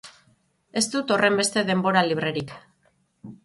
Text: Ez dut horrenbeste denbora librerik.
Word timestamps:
Ez 0.81 0.83
dut 0.95 1.13
horrenbeste 1.17 1.65
denbora 1.69 2.05
librerik. 2.11 2.59